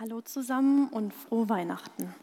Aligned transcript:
Hallo 0.00 0.20
zusammen 0.20 0.86
und 0.90 1.12
frohe 1.12 1.48
Weihnachten. 1.48 2.14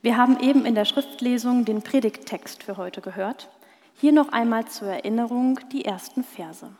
Wir 0.00 0.16
haben 0.16 0.38
eben 0.38 0.64
in 0.64 0.76
der 0.76 0.84
Schriftlesung 0.84 1.64
den 1.64 1.82
Predigttext 1.82 2.62
für 2.62 2.76
heute 2.76 3.00
gehört. 3.00 3.50
Hier 3.94 4.12
noch 4.12 4.28
einmal 4.28 4.64
zur 4.66 4.86
Erinnerung 4.86 5.58
die 5.72 5.84
ersten 5.84 6.22
Verse. 6.22 6.70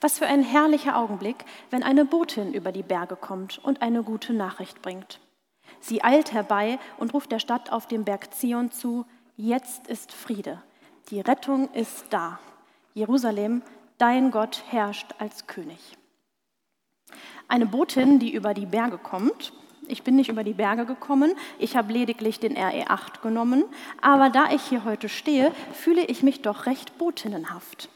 Was 0.00 0.18
für 0.18 0.26
ein 0.26 0.42
herrlicher 0.42 0.96
Augenblick, 0.96 1.44
wenn 1.70 1.84
eine 1.84 2.04
Botin 2.04 2.52
über 2.52 2.72
die 2.72 2.82
Berge 2.82 3.14
kommt 3.14 3.58
und 3.58 3.80
eine 3.80 4.02
gute 4.02 4.32
Nachricht 4.32 4.82
bringt. 4.82 5.20
Sie 5.78 6.02
eilt 6.02 6.32
herbei 6.32 6.80
und 6.98 7.14
ruft 7.14 7.30
der 7.30 7.38
Stadt 7.38 7.70
auf 7.70 7.86
dem 7.86 8.02
Berg 8.02 8.34
Zion 8.34 8.72
zu, 8.72 9.06
jetzt 9.36 9.86
ist 9.86 10.10
Friede, 10.10 10.60
die 11.10 11.20
Rettung 11.20 11.72
ist 11.74 12.06
da. 12.10 12.40
Jerusalem, 12.92 13.62
dein 13.98 14.32
Gott 14.32 14.64
herrscht 14.68 15.14
als 15.20 15.46
König. 15.46 15.96
Eine 17.48 17.66
Botin, 17.66 18.18
die 18.18 18.32
über 18.32 18.54
die 18.54 18.66
Berge 18.66 18.98
kommt. 18.98 19.52
Ich 19.86 20.02
bin 20.02 20.16
nicht 20.16 20.28
über 20.28 20.44
die 20.44 20.52
Berge 20.52 20.86
gekommen, 20.86 21.32
ich 21.58 21.76
habe 21.76 21.92
lediglich 21.92 22.38
den 22.38 22.56
RE8 22.56 23.22
genommen, 23.22 23.64
aber 24.00 24.30
da 24.30 24.52
ich 24.52 24.62
hier 24.62 24.84
heute 24.84 25.08
stehe, 25.08 25.50
fühle 25.72 26.04
ich 26.04 26.22
mich 26.22 26.42
doch 26.42 26.66
recht 26.66 26.96
botinnenhaft. 26.96 27.88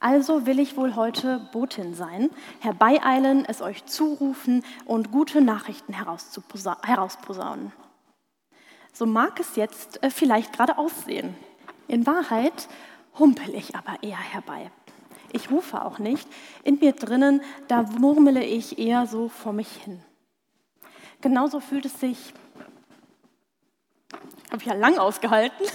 Also 0.00 0.46
will 0.46 0.58
ich 0.58 0.76
wohl 0.76 0.96
heute 0.96 1.46
Botin 1.52 1.94
sein, 1.94 2.30
herbeieilen, 2.58 3.44
es 3.44 3.60
euch 3.60 3.84
zurufen 3.84 4.64
und 4.86 5.12
gute 5.12 5.40
Nachrichten 5.42 5.92
herausposaunen. 5.92 7.72
So 8.92 9.06
mag 9.06 9.38
es 9.38 9.56
jetzt 9.56 10.02
äh, 10.02 10.10
vielleicht 10.10 10.54
gerade 10.54 10.78
aussehen. 10.78 11.36
In 11.86 12.06
Wahrheit 12.06 12.68
humpel 13.18 13.54
ich 13.54 13.76
aber 13.76 14.02
eher 14.02 14.18
herbei. 14.18 14.70
Ich 15.32 15.50
rufe 15.50 15.84
auch 15.84 15.98
nicht. 15.98 16.28
In 16.64 16.78
mir 16.78 16.92
drinnen, 16.92 17.42
da 17.68 17.82
murmele 17.82 18.44
ich 18.44 18.78
eher 18.78 19.06
so 19.06 19.28
vor 19.28 19.52
mich 19.52 19.68
hin. 19.68 20.02
Genauso 21.20 21.60
fühlt 21.60 21.84
es 21.84 22.00
sich, 22.00 22.32
habe 24.50 24.62
ich 24.62 24.66
ja 24.66 24.74
lang 24.74 24.96
ausgehalten, 24.98 25.66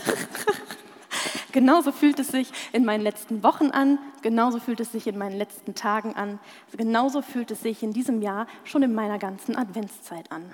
genauso 1.51 1.91
fühlt 1.91 2.19
es 2.19 2.29
sich 2.29 2.51
in 2.73 2.83
meinen 2.83 3.01
letzten 3.01 3.43
Wochen 3.43 3.69
an, 3.69 3.99
genauso 4.23 4.59
fühlt 4.59 4.79
es 4.79 4.91
sich 4.91 5.05
in 5.05 5.19
meinen 5.19 5.37
letzten 5.37 5.75
Tagen 5.75 6.15
an, 6.15 6.39
genauso 6.75 7.21
fühlt 7.21 7.51
es 7.51 7.61
sich 7.61 7.83
in 7.83 7.93
diesem 7.93 8.23
Jahr 8.23 8.47
schon 8.63 8.81
in 8.81 8.95
meiner 8.95 9.19
ganzen 9.19 9.55
Adventszeit 9.55 10.31
an. 10.31 10.51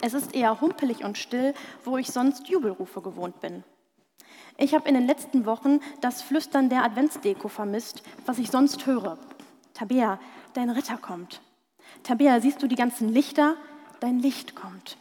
Es 0.00 0.14
ist 0.14 0.34
eher 0.34 0.62
humpelig 0.62 1.04
und 1.04 1.18
still, 1.18 1.52
wo 1.84 1.98
ich 1.98 2.10
sonst 2.10 2.48
Jubelrufe 2.48 3.02
gewohnt 3.02 3.40
bin. 3.40 3.64
Ich 4.56 4.74
habe 4.74 4.88
in 4.88 4.94
den 4.94 5.06
letzten 5.06 5.46
Wochen 5.46 5.80
das 6.00 6.22
Flüstern 6.22 6.68
der 6.68 6.84
Adventsdeko 6.84 7.48
vermisst, 7.48 8.02
was 8.26 8.38
ich 8.38 8.50
sonst 8.50 8.86
höre. 8.86 9.18
Tabea, 9.74 10.18
dein 10.54 10.70
Ritter 10.70 10.98
kommt. 10.98 11.40
Tabea, 12.02 12.40
siehst 12.40 12.62
du 12.62 12.66
die 12.66 12.76
ganzen 12.76 13.08
Lichter? 13.08 13.56
Dein 14.00 14.18
Licht 14.18 14.54
kommt. 14.54 14.96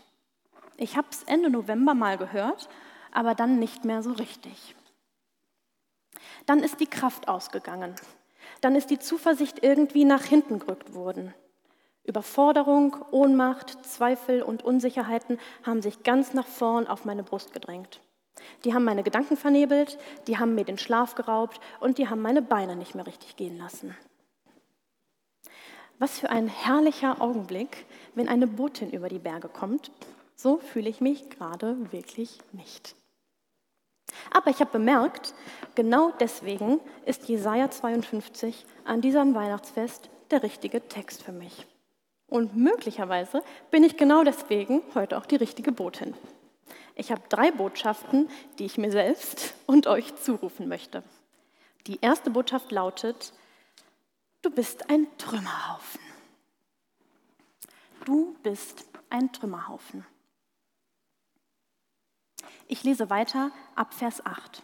Ich 0.77 0.97
habe 0.97 1.07
es 1.11 1.23
Ende 1.23 1.49
November 1.49 1.93
mal 1.93 2.17
gehört, 2.17 2.69
aber 3.11 3.35
dann 3.35 3.59
nicht 3.59 3.85
mehr 3.85 4.01
so 4.01 4.11
richtig. 4.11 4.75
Dann 6.45 6.59
ist 6.59 6.79
die 6.79 6.87
Kraft 6.87 7.27
ausgegangen. 7.27 7.95
Dann 8.61 8.75
ist 8.75 8.89
die 8.89 8.99
Zuversicht 8.99 9.63
irgendwie 9.63 10.05
nach 10.05 10.23
hinten 10.23 10.59
gerückt 10.59 10.93
worden. 10.93 11.33
Überforderung, 12.03 12.95
Ohnmacht, 13.11 13.85
Zweifel 13.85 14.41
und 14.41 14.63
Unsicherheiten 14.63 15.39
haben 15.63 15.81
sich 15.81 16.03
ganz 16.03 16.33
nach 16.33 16.47
vorn 16.47 16.87
auf 16.87 17.05
meine 17.05 17.23
Brust 17.23 17.53
gedrängt. 17.53 18.01
Die 18.63 18.73
haben 18.73 18.83
meine 18.83 19.03
Gedanken 19.03 19.37
vernebelt, 19.37 19.97
die 20.27 20.37
haben 20.37 20.55
mir 20.55 20.65
den 20.65 20.77
Schlaf 20.77 21.15
geraubt 21.15 21.59
und 21.79 21.97
die 21.97 22.07
haben 22.09 22.21
meine 22.21 22.41
Beine 22.41 22.75
nicht 22.75 22.95
mehr 22.95 23.07
richtig 23.07 23.35
gehen 23.35 23.57
lassen. 23.57 23.95
Was 25.97 26.19
für 26.19 26.29
ein 26.29 26.47
herrlicher 26.47 27.21
Augenblick, 27.21 27.85
wenn 28.15 28.29
eine 28.29 28.47
Botin 28.47 28.91
über 28.91 29.09
die 29.09 29.19
Berge 29.19 29.49
kommt. 29.49 29.91
So 30.35 30.57
fühle 30.57 30.89
ich 30.89 31.01
mich 31.01 31.29
gerade 31.29 31.91
wirklich 31.91 32.39
nicht. 32.53 32.95
Aber 34.31 34.49
ich 34.49 34.59
habe 34.61 34.71
bemerkt, 34.71 35.33
genau 35.75 36.11
deswegen 36.19 36.79
ist 37.05 37.27
Jesaja 37.27 37.69
52 37.69 38.65
an 38.85 39.01
diesem 39.01 39.35
Weihnachtsfest 39.35 40.09
der 40.31 40.43
richtige 40.43 40.87
Text 40.87 41.23
für 41.23 41.31
mich. 41.31 41.65
Und 42.27 42.55
möglicherweise 42.55 43.41
bin 43.71 43.83
ich 43.83 43.97
genau 43.97 44.23
deswegen 44.23 44.81
heute 44.95 45.17
auch 45.17 45.25
die 45.25 45.35
richtige 45.35 45.71
Botin. 45.71 46.13
Ich 46.99 47.11
habe 47.11 47.21
drei 47.29 47.49
Botschaften, 47.49 48.29
die 48.57 48.65
ich 48.65 48.77
mir 48.77 48.91
selbst 48.91 49.53
und 49.65 49.87
euch 49.87 50.17
zurufen 50.17 50.67
möchte. 50.67 51.01
Die 51.87 51.99
erste 52.01 52.29
Botschaft 52.29 52.73
lautet, 52.73 53.31
du 54.41 54.49
bist 54.49 54.89
ein 54.89 55.07
Trümmerhaufen. 55.17 56.01
Du 58.03 58.35
bist 58.43 58.83
ein 59.09 59.31
Trümmerhaufen. 59.31 60.05
Ich 62.67 62.83
lese 62.83 63.09
weiter 63.09 63.51
ab 63.75 63.93
Vers 63.93 64.25
8. 64.25 64.61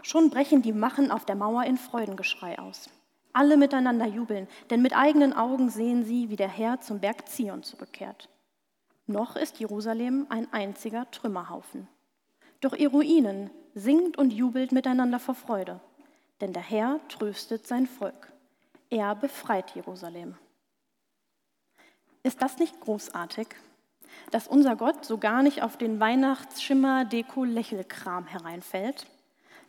Schon 0.00 0.30
brechen 0.30 0.62
die 0.62 0.72
Machen 0.72 1.10
auf 1.10 1.26
der 1.26 1.36
Mauer 1.36 1.64
in 1.64 1.76
Freudengeschrei 1.76 2.58
aus. 2.58 2.88
Alle 3.34 3.58
miteinander 3.58 4.06
jubeln, 4.06 4.48
denn 4.70 4.80
mit 4.80 4.96
eigenen 4.96 5.34
Augen 5.34 5.68
sehen 5.68 6.06
sie, 6.06 6.30
wie 6.30 6.36
der 6.36 6.48
Herr 6.48 6.80
zum 6.80 7.00
Berg 7.00 7.28
Zion 7.28 7.62
zurückkehrt. 7.62 8.30
Noch 9.06 9.36
ist 9.36 9.60
Jerusalem 9.60 10.26
ein 10.30 10.52
einziger 10.52 11.08
Trümmerhaufen. 11.12 11.86
Doch 12.60 12.74
ihr 12.74 12.90
Ruinen 12.90 13.50
singt 13.74 14.18
und 14.18 14.32
jubelt 14.32 14.72
miteinander 14.72 15.20
vor 15.20 15.36
Freude, 15.36 15.80
denn 16.40 16.52
der 16.52 16.62
Herr 16.62 16.98
tröstet 17.08 17.66
sein 17.68 17.86
Volk. 17.86 18.32
Er 18.90 19.14
befreit 19.14 19.74
Jerusalem. 19.76 20.36
Ist 22.24 22.42
das 22.42 22.58
nicht 22.58 22.80
großartig, 22.80 23.48
dass 24.32 24.48
unser 24.48 24.74
Gott 24.74 25.04
so 25.04 25.18
gar 25.18 25.44
nicht 25.44 25.62
auf 25.62 25.76
den 25.76 26.00
Weihnachtsschimmer, 26.00 27.04
Deko, 27.04 27.44
Lächelkram 27.44 28.26
hereinfällt? 28.26 29.06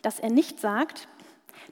Dass 0.02 0.20
er 0.20 0.32
nicht 0.32 0.60
sagt, 0.60 1.08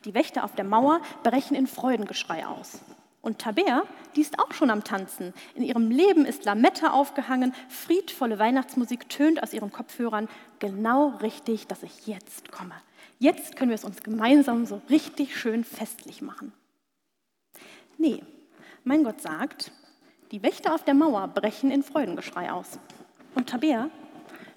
die 0.04 0.14
Wächter 0.14 0.44
auf 0.44 0.54
der 0.54 0.66
Mauer 0.66 1.02
brechen 1.24 1.56
in 1.56 1.66
Freudengeschrei 1.66 2.46
aus 2.46 2.82
und 3.26 3.40
Tabea, 3.40 3.84
die 4.16 4.22
ist 4.22 4.38
auch 4.38 4.54
schon 4.54 4.70
am 4.70 4.84
Tanzen. 4.84 5.34
In 5.56 5.64
ihrem 5.64 5.90
Leben 5.90 6.26
ist 6.26 6.46
Lametta 6.46 6.92
aufgehangen, 6.92 7.54
friedvolle 7.70 8.38
Weihnachtsmusik 8.38 9.10
tönt 9.10 9.42
aus 9.42 9.52
ihren 9.52 9.72
Kopfhörern. 9.72 10.30
Genau 10.60 11.10
richtig, 11.22 11.66
dass 11.66 11.82
ich 11.82 12.06
jetzt 12.06 12.52
komme. 12.52 12.76
Jetzt 13.18 13.56
können 13.56 13.70
wir 13.70 13.76
es 13.76 13.84
uns 13.84 14.04
gemeinsam 14.04 14.68
so 14.68 14.80
richtig 14.90 15.36
schön 15.36 15.64
festlich 15.64 16.22
machen. 16.22 16.54
Nee, 17.98 18.24
mein 18.84 19.04
Gott 19.04 19.22
sagt, 19.22 19.72
die 20.32 20.44
Wächter 20.44 20.76
auf 20.76 20.84
der 20.84 20.94
Mauer 20.94 21.28
brechen 21.28 21.72
in 21.72 21.82
Freudengeschrei 21.82 22.52
aus. 22.52 22.78
Und 23.34 23.50
Tabea, 23.50 23.90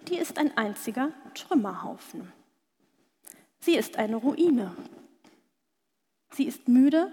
die 0.08 0.16
ist 0.16 0.38
ein 0.38 0.54
einziger 0.58 1.10
Trümmerhaufen. 1.34 2.32
Sie 3.60 3.76
ist 3.76 3.96
eine 3.96 4.16
Ruine. 4.16 4.74
Sie 6.32 6.44
ist 6.44 6.68
müde, 6.68 7.10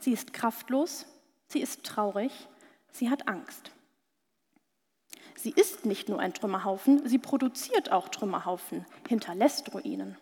Sie 0.00 0.12
ist 0.12 0.32
kraftlos, 0.32 1.06
sie 1.48 1.60
ist 1.60 1.84
traurig, 1.84 2.32
sie 2.92 3.10
hat 3.10 3.28
Angst. 3.28 3.72
Sie 5.36 5.50
ist 5.50 5.86
nicht 5.86 6.08
nur 6.08 6.18
ein 6.18 6.34
Trümmerhaufen, 6.34 7.08
sie 7.08 7.18
produziert 7.18 7.92
auch 7.92 8.08
Trümmerhaufen, 8.08 8.84
hinterlässt 9.08 9.72
Ruinen. 9.72 10.16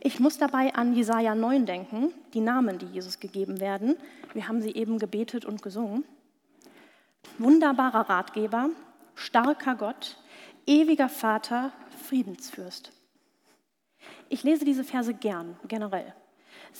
Ich 0.00 0.20
muss 0.20 0.38
dabei 0.38 0.74
an 0.74 0.94
Jesaja 0.94 1.34
9 1.34 1.66
denken, 1.66 2.12
die 2.34 2.40
Namen, 2.40 2.78
die 2.78 2.86
Jesus 2.86 3.18
gegeben 3.18 3.60
werden. 3.60 3.96
Wir 4.34 4.46
haben 4.46 4.60
sie 4.60 4.72
eben 4.72 4.98
gebetet 4.98 5.44
und 5.44 5.62
gesungen. 5.62 6.04
Wunderbarer 7.38 8.08
Ratgeber, 8.08 8.70
starker 9.14 9.74
Gott, 9.74 10.16
ewiger 10.66 11.08
Vater, 11.08 11.72
Friedensfürst. 12.04 12.92
Ich 14.28 14.42
lese 14.42 14.64
diese 14.64 14.84
Verse 14.84 15.14
gern, 15.14 15.58
generell. 15.66 16.14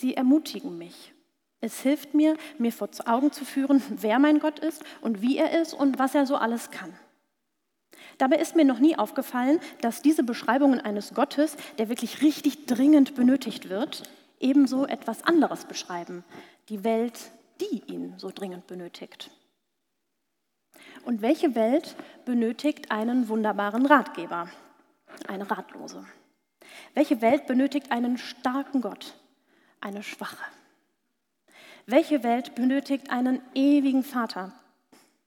Sie 0.01 0.15
ermutigen 0.15 0.77
mich. 0.77 1.13
Es 1.61 1.81
hilft 1.81 2.15
mir, 2.15 2.37
mir 2.59 2.73
vor 2.73 2.89
Augen 3.07 3.33
zu 3.33 3.45
führen, 3.45 3.83
wer 3.89 4.19
mein 4.19 4.41
Gott 4.41 4.59
ist 4.59 4.85
und 5.01 5.23
wie 5.23 5.39
er 5.39 5.59
ist 5.61 5.73
und 5.73 5.99
was 5.99 6.15
er 6.15 6.27
so 6.27 6.37
alles 6.37 6.71
kann. 6.71 6.93
Dabei 8.19 8.37
ist 8.37 8.57
mir 8.57 8.65
noch 8.65 8.79
nie 8.79 8.97
aufgefallen, 8.97 9.59
dass 9.81 10.03
diese 10.03 10.23
Beschreibungen 10.23 10.81
eines 10.81 11.15
Gottes, 11.15 11.57
der 11.79 11.89
wirklich 11.89 12.23
richtig 12.23 12.67
dringend 12.67 13.15
benötigt 13.15 13.69
wird, 13.69 14.03
ebenso 14.39 14.87
etwas 14.87 15.23
anderes 15.23 15.65
beschreiben. 15.65 16.25
Die 16.69 16.85
Welt, 16.85 17.31
die 17.61 17.83
ihn 17.91 18.15
so 18.19 18.31
dringend 18.31 18.67
benötigt. 18.67 19.31
Und 21.05 21.23
welche 21.23 21.55
Welt 21.55 21.97
benötigt 22.25 22.91
einen 22.91 23.29
wunderbaren 23.29 23.87
Ratgeber? 23.87 24.51
Eine 25.27 25.51
Ratlose. 25.51 26.05
Welche 26.95 27.23
Welt 27.23 27.47
benötigt 27.47 27.93
einen 27.93 28.19
starken 28.19 28.83
Gott? 28.83 29.15
Eine 29.87 30.03
schwache? 30.03 30.45
Welche 31.87 32.25
Welt 32.25 32.57
benötigt 32.57 33.11
einen 33.11 33.41
ewigen 33.55 34.03
Vater? 34.03 34.53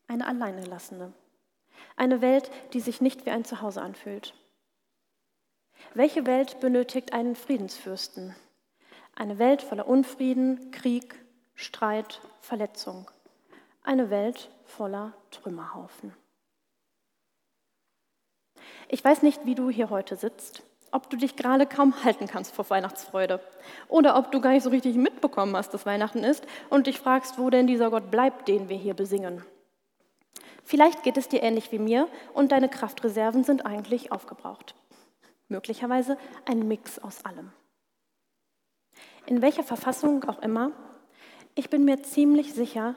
Eine 0.07 0.27
alleingelassene. 0.27 1.13
Eine 1.95 2.19
Welt, 2.19 2.51
die 2.73 2.81
sich 2.81 3.00
nicht 3.00 3.25
wie 3.25 3.29
ein 3.29 3.45
Zuhause 3.45 3.81
anfühlt. 3.81 4.33
Welche 5.94 6.25
Welt 6.25 6.59
benötigt 6.59 7.13
einen 7.13 7.35
Friedensfürsten? 7.35 8.35
Eine 9.15 9.39
Welt 9.39 9.61
voller 9.61 9.88
Unfrieden, 9.88 10.71
Krieg, 10.71 11.15
Streit, 11.56 12.19
Verletzung. 12.41 13.09
Eine 13.81 14.09
Welt 14.09 14.50
voller 14.65 15.13
Trümmerhaufen. 15.31 16.13
Ich 18.89 19.01
weiß 19.01 19.21
nicht, 19.21 19.45
wie 19.45 19.56
du 19.56 19.69
hier 19.69 19.89
heute 19.89 20.17
sitzt, 20.17 20.63
ob 20.91 21.09
du 21.09 21.18
dich 21.18 21.36
gerade 21.36 21.65
kaum 21.65 22.03
halten 22.03 22.27
kannst 22.27 22.53
vor 22.53 22.69
Weihnachtsfreude 22.69 23.39
oder 23.88 24.18
ob 24.18 24.31
du 24.31 24.41
gar 24.41 24.51
nicht 24.51 24.63
so 24.63 24.69
richtig 24.69 24.95
mitbekommen 24.95 25.56
hast, 25.56 25.74
dass 25.74 25.86
Weihnachten 25.86 26.24
ist 26.24 26.45
und 26.69 26.88
dich 26.88 27.00
fragst, 27.00 27.38
wo 27.38 27.50
denn 27.50 27.68
dieser 27.68 27.89
Gott 27.89 28.12
bleibt, 28.12 28.47
den 28.47 28.69
wir 28.69 28.77
hier 28.77 28.94
besingen. 28.94 29.44
Vielleicht 30.63 31.03
geht 31.03 31.18
es 31.18 31.27
dir 31.27 31.41
ähnlich 31.41 31.71
wie 31.71 31.80
mir 31.80 32.07
und 32.33 32.51
deine 32.51 32.69
Kraftreserven 32.69 33.44
sind 33.44 33.65
eigentlich 33.65 34.12
aufgebraucht. 34.12 34.75
Möglicherweise 35.47 36.18
ein 36.45 36.68
Mix 36.68 37.00
aus 37.00 37.25
allem. 37.25 37.51
In 39.25 39.42
welcher 39.42 39.63
Verfassung 39.63 40.24
auch 40.25 40.39
immer, 40.39 40.71
ich 41.56 41.69
bin 41.69 41.85
mir 41.85 42.03
ziemlich 42.03 42.53
sicher, 42.53 42.95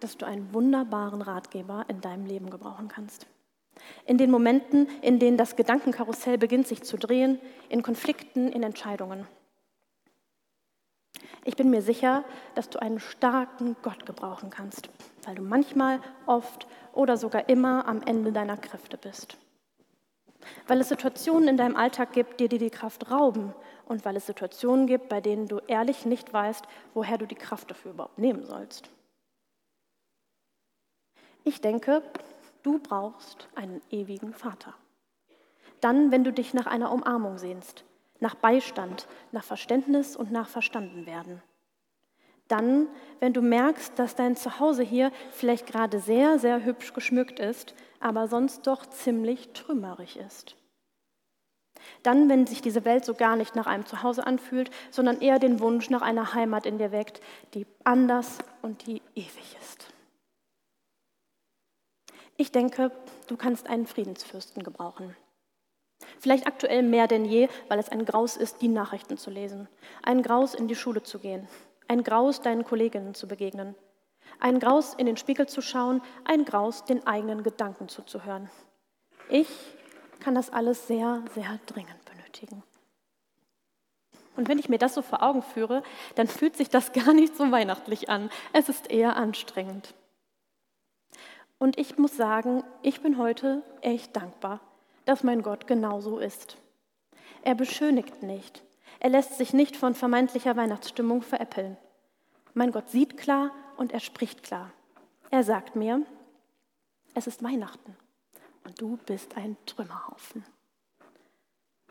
dass 0.00 0.18
du 0.18 0.26
einen 0.26 0.52
wunderbaren 0.52 1.22
Ratgeber 1.22 1.86
in 1.88 2.00
deinem 2.00 2.26
Leben 2.26 2.50
gebrauchen 2.50 2.88
kannst. 2.88 3.26
In 4.06 4.18
den 4.18 4.30
Momenten, 4.30 4.88
in 5.02 5.18
denen 5.18 5.36
das 5.36 5.56
Gedankenkarussell 5.56 6.38
beginnt 6.38 6.66
sich 6.66 6.82
zu 6.82 6.96
drehen, 6.96 7.40
in 7.68 7.82
Konflikten, 7.82 8.48
in 8.50 8.62
Entscheidungen. 8.62 9.26
Ich 11.44 11.56
bin 11.56 11.70
mir 11.70 11.82
sicher, 11.82 12.24
dass 12.54 12.70
du 12.70 12.80
einen 12.80 13.00
starken 13.00 13.76
Gott 13.82 14.06
gebrauchen 14.06 14.50
kannst, 14.50 14.88
weil 15.24 15.34
du 15.34 15.42
manchmal, 15.42 16.00
oft 16.26 16.66
oder 16.92 17.16
sogar 17.16 17.48
immer 17.48 17.86
am 17.86 18.02
Ende 18.02 18.32
deiner 18.32 18.56
Kräfte 18.56 18.96
bist. 18.96 19.36
Weil 20.66 20.80
es 20.80 20.88
Situationen 20.88 21.48
in 21.48 21.56
deinem 21.56 21.76
Alltag 21.76 22.12
gibt, 22.12 22.40
die 22.40 22.48
dir 22.48 22.58
die 22.58 22.70
Kraft 22.70 23.10
rauben 23.10 23.54
und 23.86 24.04
weil 24.04 24.16
es 24.16 24.26
Situationen 24.26 24.86
gibt, 24.86 25.08
bei 25.08 25.20
denen 25.20 25.46
du 25.46 25.58
ehrlich 25.66 26.06
nicht 26.06 26.32
weißt, 26.32 26.64
woher 26.94 27.18
du 27.18 27.26
die 27.26 27.34
Kraft 27.34 27.70
dafür 27.70 27.92
überhaupt 27.92 28.18
nehmen 28.18 28.44
sollst. 28.44 28.90
Ich 31.44 31.60
denke, 31.60 32.02
du 32.64 32.78
brauchst 32.80 33.48
einen 33.54 33.80
ewigen 33.90 34.34
Vater. 34.34 34.74
Dann, 35.80 36.10
wenn 36.10 36.24
du 36.24 36.32
dich 36.32 36.54
nach 36.54 36.66
einer 36.66 36.90
Umarmung 36.90 37.38
sehnst, 37.38 37.84
nach 38.20 38.34
Beistand, 38.34 39.06
nach 39.32 39.44
Verständnis 39.44 40.16
und 40.16 40.32
nach 40.32 40.48
Verstandenwerden. 40.48 41.42
Dann, 42.48 42.88
wenn 43.20 43.32
du 43.32 43.42
merkst, 43.42 43.98
dass 43.98 44.16
dein 44.16 44.36
Zuhause 44.36 44.82
hier 44.82 45.12
vielleicht 45.30 45.66
gerade 45.66 45.98
sehr, 45.98 46.38
sehr 46.38 46.64
hübsch 46.64 46.92
geschmückt 46.94 47.38
ist, 47.38 47.74
aber 48.00 48.28
sonst 48.28 48.66
doch 48.66 48.86
ziemlich 48.86 49.52
trümmerig 49.52 50.18
ist. 50.18 50.56
Dann, 52.02 52.28
wenn 52.28 52.46
sich 52.46 52.62
diese 52.62 52.84
Welt 52.84 53.04
so 53.04 53.14
gar 53.14 53.36
nicht 53.36 53.56
nach 53.56 53.66
einem 53.66 53.86
Zuhause 53.86 54.26
anfühlt, 54.26 54.70
sondern 54.90 55.20
eher 55.20 55.38
den 55.38 55.60
Wunsch 55.60 55.90
nach 55.90 56.02
einer 56.02 56.32
Heimat 56.34 56.66
in 56.66 56.78
dir 56.78 56.92
weckt, 56.92 57.20
die 57.52 57.66
anders 57.82 58.38
und 58.62 58.86
die 58.86 59.02
ewig 59.14 59.56
ist. 59.60 59.93
Ich 62.36 62.50
denke, 62.52 62.90
du 63.28 63.36
kannst 63.36 63.68
einen 63.68 63.86
Friedensfürsten 63.86 64.62
gebrauchen. 64.62 65.16
Vielleicht 66.18 66.46
aktuell 66.46 66.82
mehr 66.82 67.06
denn 67.06 67.24
je, 67.24 67.48
weil 67.68 67.78
es 67.78 67.88
ein 67.88 68.04
Graus 68.04 68.36
ist, 68.36 68.60
die 68.60 68.68
Nachrichten 68.68 69.16
zu 69.16 69.30
lesen, 69.30 69.68
ein 70.02 70.22
Graus 70.22 70.54
in 70.54 70.68
die 70.68 70.74
Schule 70.74 71.02
zu 71.02 71.18
gehen, 71.18 71.48
ein 71.88 72.02
Graus 72.02 72.42
deinen 72.42 72.64
Kolleginnen 72.64 73.14
zu 73.14 73.28
begegnen, 73.28 73.74
ein 74.40 74.58
Graus 74.58 74.94
in 74.94 75.06
den 75.06 75.16
Spiegel 75.16 75.46
zu 75.46 75.62
schauen, 75.62 76.02
ein 76.24 76.44
Graus 76.44 76.84
den 76.84 77.06
eigenen 77.06 77.42
Gedanken 77.42 77.88
zuzuhören. 77.88 78.50
Ich 79.28 79.48
kann 80.20 80.34
das 80.34 80.50
alles 80.50 80.86
sehr, 80.86 81.22
sehr 81.34 81.58
dringend 81.66 82.04
benötigen. 82.04 82.62
Und 84.36 84.48
wenn 84.48 84.58
ich 84.58 84.68
mir 84.68 84.78
das 84.78 84.94
so 84.94 85.02
vor 85.02 85.22
Augen 85.22 85.42
führe, 85.42 85.82
dann 86.16 86.26
fühlt 86.26 86.56
sich 86.56 86.68
das 86.68 86.92
gar 87.04 87.12
nicht 87.12 87.36
so 87.36 87.52
weihnachtlich 87.52 88.08
an. 88.08 88.30
Es 88.52 88.68
ist 88.68 88.90
eher 88.90 89.16
anstrengend. 89.16 89.94
Und 91.58 91.78
ich 91.78 91.98
muss 91.98 92.16
sagen, 92.16 92.62
ich 92.82 93.00
bin 93.00 93.18
heute 93.18 93.62
echt 93.80 94.16
dankbar, 94.16 94.60
dass 95.04 95.22
mein 95.22 95.42
Gott 95.42 95.66
genauso 95.66 96.18
ist. 96.18 96.56
Er 97.42 97.54
beschönigt 97.54 98.22
nicht. 98.22 98.62
Er 99.00 99.10
lässt 99.10 99.36
sich 99.36 99.52
nicht 99.52 99.76
von 99.76 99.94
vermeintlicher 99.94 100.56
Weihnachtsstimmung 100.56 101.22
veräppeln. 101.22 101.76
Mein 102.54 102.70
Gott 102.70 102.90
sieht 102.90 103.16
klar 103.16 103.50
und 103.76 103.92
er 103.92 104.00
spricht 104.00 104.42
klar. 104.42 104.72
Er 105.30 105.42
sagt 105.42 105.76
mir, 105.76 106.02
es 107.14 107.26
ist 107.26 107.42
Weihnachten 107.42 107.96
und 108.64 108.80
du 108.80 108.96
bist 109.06 109.36
ein 109.36 109.56
Trümmerhaufen. 109.66 110.44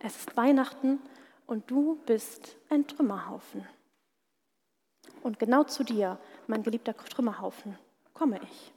Es 0.02 0.18
ist 0.18 0.36
Weihnachten 0.36 1.00
und 1.46 1.70
du 1.70 1.96
bist 2.06 2.58
ein 2.70 2.88
Trümmerhaufen. 2.88 3.68
Und 5.22 5.40
genau 5.40 5.64
zu 5.64 5.84
dir, 5.84 6.20
mein 6.48 6.64
geliebter 6.64 6.96
Trümmerhaufen, 6.96 7.78
komme 8.14 8.40
ich. 8.44 8.74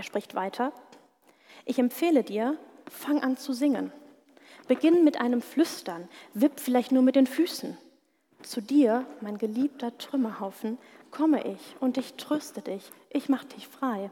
Er 0.00 0.04
spricht 0.04 0.34
weiter. 0.34 0.72
Ich 1.66 1.78
empfehle 1.78 2.24
dir, 2.24 2.56
fang 2.88 3.22
an 3.22 3.36
zu 3.36 3.52
singen. 3.52 3.92
Beginn 4.66 5.04
mit 5.04 5.20
einem 5.20 5.42
Flüstern, 5.42 6.08
wipp 6.32 6.58
vielleicht 6.58 6.90
nur 6.90 7.02
mit 7.02 7.16
den 7.16 7.26
Füßen. 7.26 7.76
Zu 8.40 8.62
dir, 8.62 9.04
mein 9.20 9.36
geliebter 9.36 9.98
Trümmerhaufen, 9.98 10.78
komme 11.10 11.46
ich 11.46 11.76
und 11.80 11.98
ich 11.98 12.14
tröste 12.14 12.62
dich, 12.62 12.90
ich 13.10 13.28
mach 13.28 13.44
dich 13.44 13.68
frei. 13.68 14.10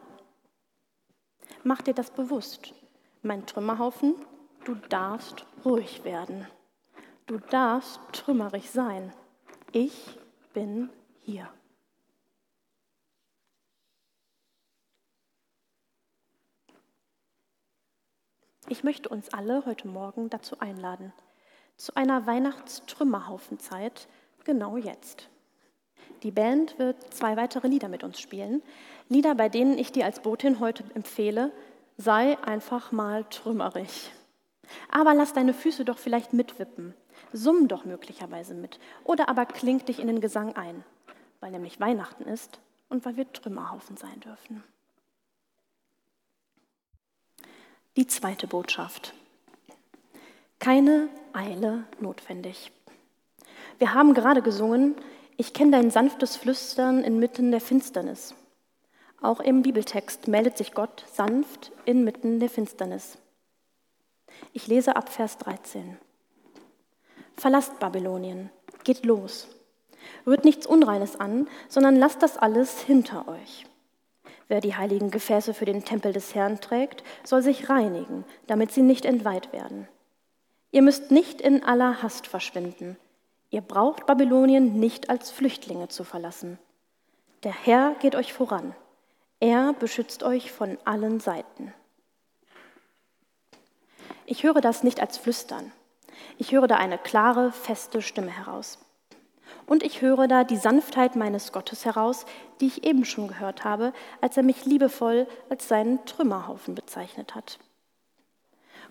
Mach 1.62 1.80
dir 1.80 1.94
das 1.94 2.10
bewusst. 2.10 2.74
Mein 3.22 3.46
Trümmerhaufen, 3.46 4.14
du 4.66 4.74
darfst 4.90 5.46
ruhig 5.64 6.04
werden. 6.04 6.46
Du 7.24 7.38
darfst 7.38 7.98
trümmerig 8.12 8.70
sein. 8.70 9.14
Ich 9.72 10.18
bin 10.52 10.90
hier. 11.20 11.48
Ich 18.70 18.84
möchte 18.84 19.08
uns 19.08 19.32
alle 19.32 19.64
heute 19.64 19.88
Morgen 19.88 20.28
dazu 20.28 20.60
einladen, 20.60 21.14
zu 21.78 21.94
einer 21.94 22.26
Weihnachtstrümmerhaufenzeit, 22.26 24.08
genau 24.44 24.76
jetzt. 24.76 25.30
Die 26.22 26.30
Band 26.30 26.78
wird 26.78 27.14
zwei 27.14 27.38
weitere 27.38 27.66
Lieder 27.66 27.88
mit 27.88 28.04
uns 28.04 28.20
spielen. 28.20 28.62
Lieder, 29.08 29.34
bei 29.34 29.48
denen 29.48 29.78
ich 29.78 29.90
dir 29.90 30.04
als 30.04 30.20
Botin 30.20 30.60
heute 30.60 30.84
empfehle, 30.94 31.50
sei 31.96 32.36
einfach 32.42 32.92
mal 32.92 33.24
trümmerig. 33.24 34.12
Aber 34.90 35.14
lass 35.14 35.32
deine 35.32 35.54
Füße 35.54 35.86
doch 35.86 35.98
vielleicht 35.98 36.34
mitwippen. 36.34 36.92
Summ 37.32 37.68
doch 37.68 37.86
möglicherweise 37.86 38.52
mit. 38.54 38.78
Oder 39.02 39.30
aber 39.30 39.46
kling 39.46 39.82
dich 39.86 39.98
in 39.98 40.08
den 40.08 40.20
Gesang 40.20 40.56
ein, 40.56 40.84
weil 41.40 41.52
nämlich 41.52 41.80
Weihnachten 41.80 42.24
ist 42.24 42.60
und 42.90 43.06
weil 43.06 43.16
wir 43.16 43.32
Trümmerhaufen 43.32 43.96
sein 43.96 44.20
dürfen. 44.20 44.62
Die 47.98 48.06
zweite 48.06 48.46
Botschaft. 48.46 49.12
Keine 50.60 51.08
Eile 51.32 51.82
notwendig. 51.98 52.70
Wir 53.78 53.92
haben 53.92 54.14
gerade 54.14 54.40
gesungen, 54.40 54.94
ich 55.36 55.52
kenne 55.52 55.72
dein 55.72 55.90
sanftes 55.90 56.36
Flüstern 56.36 57.02
inmitten 57.02 57.50
der 57.50 57.60
Finsternis. 57.60 58.36
Auch 59.20 59.40
im 59.40 59.62
Bibeltext 59.62 60.28
meldet 60.28 60.56
sich 60.56 60.74
Gott 60.74 61.06
sanft 61.12 61.72
inmitten 61.86 62.38
der 62.38 62.48
Finsternis. 62.48 63.18
Ich 64.52 64.68
lese 64.68 64.94
ab 64.94 65.08
Vers 65.08 65.36
13. 65.38 65.98
Verlasst 67.36 67.80
Babylonien, 67.80 68.50
geht 68.84 69.04
los. 69.04 69.48
Rührt 70.24 70.44
nichts 70.44 70.68
Unreines 70.68 71.18
an, 71.18 71.48
sondern 71.68 71.96
lasst 71.96 72.22
das 72.22 72.38
alles 72.38 72.80
hinter 72.80 73.26
euch. 73.26 73.66
Wer 74.48 74.62
die 74.62 74.74
heiligen 74.74 75.10
Gefäße 75.10 75.52
für 75.52 75.66
den 75.66 75.84
Tempel 75.84 76.12
des 76.12 76.34
Herrn 76.34 76.60
trägt, 76.60 77.04
soll 77.22 77.42
sich 77.42 77.68
reinigen, 77.68 78.24
damit 78.46 78.72
sie 78.72 78.82
nicht 78.82 79.04
entweiht 79.04 79.52
werden. 79.52 79.86
Ihr 80.70 80.82
müsst 80.82 81.10
nicht 81.10 81.40
in 81.40 81.62
aller 81.62 82.02
Hast 82.02 82.26
verschwinden. 82.26 82.96
Ihr 83.50 83.60
braucht 83.60 84.06
Babylonien 84.06 84.80
nicht 84.80 85.10
als 85.10 85.30
Flüchtlinge 85.30 85.88
zu 85.88 86.04
verlassen. 86.04 86.58
Der 87.42 87.52
Herr 87.52 87.94
geht 88.00 88.14
euch 88.14 88.32
voran. 88.32 88.74
Er 89.40 89.74
beschützt 89.74 90.22
euch 90.22 90.50
von 90.50 90.78
allen 90.84 91.20
Seiten. 91.20 91.72
Ich 94.26 94.42
höre 94.42 94.60
das 94.60 94.82
nicht 94.82 95.00
als 95.00 95.16
Flüstern. 95.16 95.72
Ich 96.36 96.52
höre 96.52 96.66
da 96.66 96.76
eine 96.76 96.98
klare, 96.98 97.52
feste 97.52 98.02
Stimme 98.02 98.30
heraus. 98.30 98.78
Und 99.66 99.82
ich 99.82 100.00
höre 100.00 100.28
da 100.28 100.44
die 100.44 100.56
Sanftheit 100.56 101.16
meines 101.16 101.52
Gottes 101.52 101.84
heraus, 101.84 102.26
die 102.60 102.66
ich 102.66 102.84
eben 102.84 103.04
schon 103.04 103.28
gehört 103.28 103.64
habe, 103.64 103.92
als 104.20 104.36
er 104.36 104.42
mich 104.42 104.64
liebevoll 104.64 105.26
als 105.48 105.68
seinen 105.68 106.04
Trümmerhaufen 106.06 106.74
bezeichnet 106.74 107.34
hat. 107.34 107.58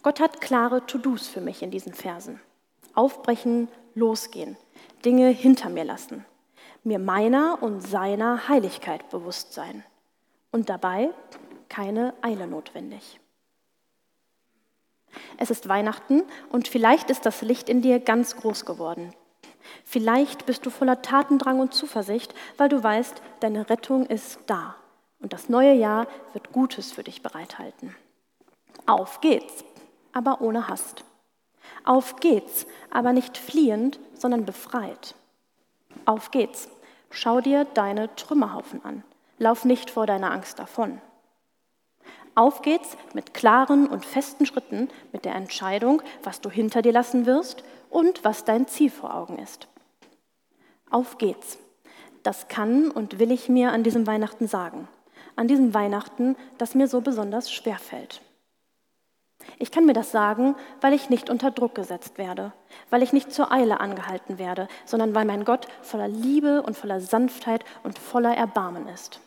Gott 0.03 0.19
hat 0.19 0.41
klare 0.41 0.85
To-Dos 0.85 1.27
für 1.27 1.41
mich 1.41 1.63
in 1.63 1.71
diesen 1.71 1.93
Versen. 1.93 2.39
Aufbrechen, 2.93 3.67
losgehen, 3.93 4.57
Dinge 5.05 5.29
hinter 5.29 5.69
mir 5.69 5.83
lassen, 5.83 6.25
mir 6.83 6.99
meiner 6.99 7.61
und 7.61 7.81
seiner 7.81 8.47
Heiligkeit 8.47 9.09
bewusst 9.09 9.53
sein 9.53 9.83
und 10.51 10.69
dabei 10.69 11.09
keine 11.69 12.13
Eile 12.21 12.47
notwendig. 12.47 13.19
Es 15.37 15.51
ist 15.51 15.67
Weihnachten 15.67 16.23
und 16.49 16.67
vielleicht 16.67 17.09
ist 17.09 17.25
das 17.25 17.41
Licht 17.41 17.69
in 17.69 17.81
dir 17.81 17.99
ganz 17.99 18.35
groß 18.35 18.65
geworden, 18.65 19.13
Vielleicht 19.83 20.45
bist 20.45 20.65
du 20.65 20.69
voller 20.69 21.01
Tatendrang 21.01 21.59
und 21.59 21.73
Zuversicht, 21.73 22.33
weil 22.57 22.69
du 22.69 22.83
weißt, 22.83 23.21
deine 23.39 23.69
Rettung 23.69 24.05
ist 24.05 24.39
da 24.47 24.75
und 25.19 25.33
das 25.33 25.49
neue 25.49 25.73
Jahr 25.73 26.07
wird 26.33 26.51
Gutes 26.51 26.91
für 26.91 27.03
dich 27.03 27.21
bereithalten. 27.21 27.95
Auf 28.85 29.21
geht's, 29.21 29.63
aber 30.13 30.41
ohne 30.41 30.67
Hast. 30.67 31.03
Auf 31.83 32.17
geht's, 32.17 32.65
aber 32.91 33.13
nicht 33.13 33.37
fliehend, 33.37 33.99
sondern 34.13 34.45
befreit. 34.45 35.15
Auf 36.05 36.31
geht's. 36.31 36.69
Schau 37.09 37.41
dir 37.41 37.65
deine 37.65 38.13
Trümmerhaufen 38.15 38.83
an. 38.83 39.03
Lauf 39.39 39.65
nicht 39.65 39.89
vor 39.89 40.05
deiner 40.05 40.31
Angst 40.31 40.59
davon. 40.59 41.01
Auf 42.37 42.61
geht's 42.61 42.95
mit 43.15 43.33
klaren 43.33 43.87
und 43.87 44.05
festen 44.05 44.45
Schritten, 44.45 44.89
mit 45.11 45.25
der 45.25 45.33
Entscheidung, 45.33 46.03
was 46.21 46.39
du 46.39 46.51
hinter 46.51 46.83
dir 46.83 46.91
lassen 46.91 47.25
wirst 47.25 47.63
und 47.89 48.23
was 48.23 48.45
dein 48.45 48.67
Ziel 48.67 48.91
vor 48.91 49.15
Augen 49.15 49.39
ist. 49.39 49.67
Auf 50.91 51.17
geht's. 51.17 51.57
Das 52.21 52.47
kann 52.47 52.91
und 52.91 53.17
will 53.17 53.31
ich 53.31 53.49
mir 53.49 53.71
an 53.71 53.81
diesem 53.81 54.05
Weihnachten 54.05 54.47
sagen. 54.47 54.87
An 55.35 55.47
diesem 55.47 55.73
Weihnachten, 55.73 56.35
das 56.59 56.75
mir 56.75 56.87
so 56.87 57.01
besonders 57.01 57.51
schwer 57.51 57.79
fällt. 57.79 58.21
Ich 59.57 59.71
kann 59.71 59.87
mir 59.87 59.93
das 59.93 60.11
sagen, 60.11 60.55
weil 60.79 60.93
ich 60.93 61.09
nicht 61.09 61.31
unter 61.31 61.49
Druck 61.49 61.73
gesetzt 61.73 62.19
werde, 62.19 62.53
weil 62.91 63.01
ich 63.01 63.13
nicht 63.13 63.33
zur 63.33 63.51
Eile 63.51 63.79
angehalten 63.79 64.37
werde, 64.37 64.67
sondern 64.85 65.15
weil 65.15 65.25
mein 65.25 65.43
Gott 65.43 65.67
voller 65.81 66.07
Liebe 66.07 66.61
und 66.61 66.77
voller 66.77 67.01
Sanftheit 67.01 67.65
und 67.81 67.97
voller 67.97 68.37
Erbarmen 68.37 68.87
ist. 68.89 69.21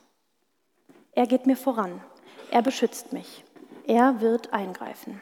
Er 1.10 1.26
geht 1.26 1.46
mir 1.46 1.56
voran, 1.56 2.00
er 2.50 2.62
beschützt 2.62 3.12
mich, 3.12 3.45
er 3.87 4.21
wird 4.21 4.52
eingreifen. 4.52 5.21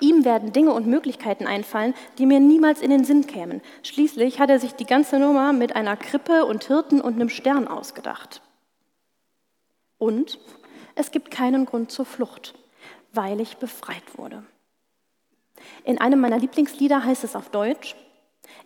Ihm 0.00 0.24
werden 0.24 0.52
Dinge 0.52 0.72
und 0.72 0.86
Möglichkeiten 0.86 1.46
einfallen, 1.46 1.92
die 2.18 2.24
mir 2.24 2.40
niemals 2.40 2.80
in 2.80 2.90
den 2.90 3.04
Sinn 3.04 3.26
kämen. 3.26 3.60
Schließlich 3.82 4.40
hat 4.40 4.48
er 4.48 4.58
sich 4.58 4.72
die 4.72 4.86
ganze 4.86 5.18
Nummer 5.18 5.52
mit 5.52 5.76
einer 5.76 5.96
Krippe 5.96 6.46
und 6.46 6.64
Hirten 6.64 7.00
und 7.02 7.14
einem 7.14 7.28
Stern 7.28 7.68
ausgedacht. 7.68 8.40
Und 9.98 10.38
es 10.94 11.10
gibt 11.10 11.30
keinen 11.30 11.66
Grund 11.66 11.90
zur 11.90 12.06
Flucht 12.06 12.54
weil 13.16 13.40
ich 13.40 13.56
befreit 13.56 14.16
wurde. 14.16 14.44
In 15.84 15.98
einem 15.98 16.20
meiner 16.20 16.38
Lieblingslieder 16.38 17.04
heißt 17.04 17.24
es 17.24 17.34
auf 17.34 17.48
Deutsch, 17.48 17.96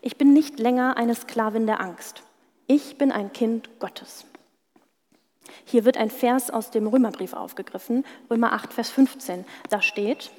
ich 0.03 0.19
bin 0.19 0.33
nicht 0.33 0.59
länger 0.59 0.97
eine 0.97 1.15
Sklavin 1.15 1.67
der 1.67 1.81
Angst. 1.81 2.23
Ich 2.67 2.99
bin 2.99 3.13
ein 3.13 3.33
Kind 3.33 3.71
Gottes. 3.79 4.27
Hier 5.65 5.85
wird 5.85 5.97
ein 5.97 6.11
Vers 6.11 6.51
aus 6.51 6.71
dem 6.71 6.87
Römerbrief 6.87 7.33
aufgegriffen, 7.33 8.05
Römer 8.31 8.53
8, 8.53 8.73
Vers 8.73 8.91
15. 8.91 9.45
Da 9.69 9.83
steht, 9.83 10.31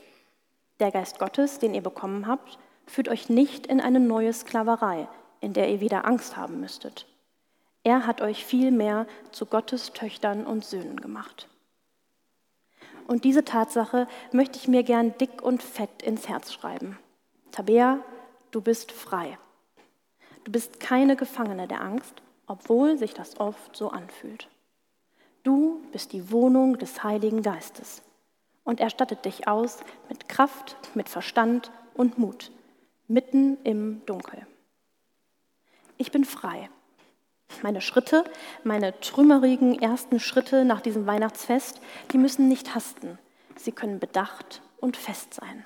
der 0.79 0.91
Geist 0.91 1.20
Gottes, 1.20 1.60
den 1.60 1.74
ihr 1.74 1.81
bekommen 1.81 2.27
habt, 2.27 2.58
führt 2.86 3.10
euch 3.10 3.29
nicht 3.29 3.67
in 3.67 3.79
eine 3.79 4.00
neue 4.00 4.34
Sklaverei, 4.34 5.08
in 5.39 5.53
der 5.53 5.70
ihr 5.70 5.79
wieder 5.79 6.05
Angst 6.05 6.38
haben 6.38 6.60
müsstet. 6.60 7.08
Er 7.84 8.05
hat 8.05 8.22
euch 8.22 8.46
vielmehr 8.46 9.08
zu 9.31 9.46
Gottes 9.46 9.93
Töchtern 9.93 10.46
und 10.46 10.65
Söhnen 10.65 11.01
gemacht. 11.01 11.48
Und 13.08 13.24
diese 13.24 13.43
Tatsache 13.43 14.08
möchte 14.31 14.58
ich 14.58 14.67
mir 14.67 14.84
gern 14.84 15.17
dick 15.17 15.41
und 15.41 15.63
fett 15.63 16.01
ins 16.03 16.29
Herz 16.29 16.53
schreiben. 16.53 16.98
Tabea, 17.51 18.00
du 18.51 18.62
bist 18.62 18.91
frei. 18.91 19.38
Du 20.43 20.51
bist 20.51 20.79
keine 20.79 21.15
Gefangene 21.15 21.67
der 21.67 21.81
Angst, 21.81 22.22
obwohl 22.48 22.98
sich 22.98 23.13
das 23.13 23.39
oft 23.39 23.75
so 23.75 23.89
anfühlt. 23.89 24.48
Du 25.43 25.81
bist 25.91 26.13
die 26.13 26.31
Wohnung 26.31 26.77
des 26.77 27.03
Heiligen 27.03 27.41
Geistes 27.41 28.01
und 28.63 28.79
er 28.79 28.89
stattet 28.89 29.25
dich 29.25 29.48
aus 29.48 29.79
mit 30.10 30.29
Kraft, 30.29 30.77
mit 30.93 31.10
Verstand 31.10 31.71
und 31.93 32.17
Mut, 32.17 32.51
mitten 33.07 33.57
im 33.63 34.05
Dunkel. 34.05 34.45
Ich 35.98 36.12
bin 36.12 36.25
frei 36.25 36.69
meine 37.63 37.81
Schritte, 37.81 38.24
meine 38.63 39.00
trümmerigen 39.00 39.79
ersten 39.79 40.19
Schritte 40.19 40.65
nach 40.65 40.81
diesem 40.81 41.05
Weihnachtsfest, 41.05 41.81
die 42.12 42.17
müssen 42.17 42.48
nicht 42.48 42.74
hasten. 42.75 43.19
Sie 43.55 43.71
können 43.71 44.00
bedacht 44.00 44.62
und 44.77 44.98
fest 44.98 45.33
sein. 45.33 45.65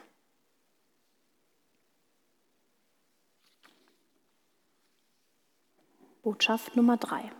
Botschaft 6.23 6.75
Nummer 6.75 6.97
drei. 6.97 7.31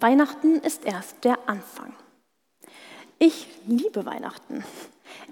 Weihnachten 0.00 0.60
ist 0.60 0.84
erst 0.84 1.24
der 1.24 1.38
Anfang. 1.46 1.92
Ich 3.18 3.46
liebe 3.66 4.06
Weihnachten. 4.06 4.64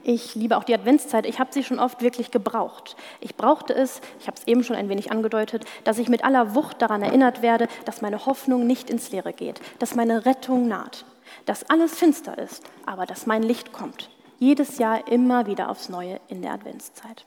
Ich 0.03 0.35
liebe 0.35 0.57
auch 0.57 0.65
die 0.65 0.75
Adventszeit. 0.75 1.25
Ich 1.25 1.39
habe 1.39 1.53
sie 1.53 1.65
schon 1.65 1.79
oft 1.79 2.03
wirklich 2.03 2.31
gebraucht. 2.31 2.97
Ich 3.21 3.35
brauchte 3.35 3.75
es, 3.75 4.01
ich 4.21 4.27
habe 4.27 4.37
es 4.37 4.47
eben 4.47 4.63
schon 4.63 4.77
ein 4.77 4.89
wenig 4.89 5.11
angedeutet, 5.11 5.65
dass 5.85 5.99
ich 5.99 6.09
mit 6.09 6.25
aller 6.25 6.55
Wucht 6.55 6.83
daran 6.83 7.03
erinnert 7.03 7.41
werde, 7.41 7.69
dass 7.87 8.03
meine 8.03 8.27
Hoffnung 8.27 8.67
nicht 8.67 8.91
ins 8.91 9.11
Leere 9.11 9.33
geht, 9.33 9.61
dass 9.79 9.95
meine 9.95 10.27
Rettung 10.27 10.69
naht, 10.69 11.05
dass 11.47 11.69
alles 11.71 11.97
finster 11.97 12.37
ist, 12.37 12.63
aber 12.85 13.07
dass 13.07 13.27
mein 13.27 13.43
Licht 13.43 13.73
kommt. 13.73 14.11
Jedes 14.39 14.79
Jahr 14.79 15.09
immer 15.09 15.47
wieder 15.47 15.71
aufs 15.71 15.89
Neue 15.89 16.21
in 16.29 16.43
der 16.43 16.53
Adventszeit. 16.53 17.27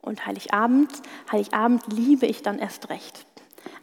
Und 0.00 0.26
Heiligabend, 0.26 0.90
Heiligabend 1.30 1.82
liebe 1.92 2.26
ich 2.26 2.42
dann 2.42 2.58
erst 2.58 2.90
recht. 2.90 3.25